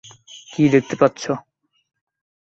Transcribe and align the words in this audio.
কী 0.51 0.63
দেখতে 0.69 0.95
পাচ্ছ? 0.95 1.23